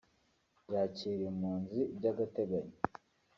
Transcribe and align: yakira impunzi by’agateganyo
yakira 0.73 1.21
impunzi 1.31 1.79
by’agateganyo 1.95 2.71